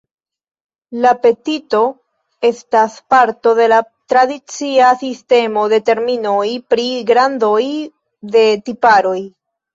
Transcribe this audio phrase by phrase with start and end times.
[1.01, 1.81] La petito
[2.49, 3.83] estas parto de la
[4.15, 6.43] tradicia sistemo de terminoj
[6.75, 7.53] pri grandoj
[8.39, 9.17] de tiparoj.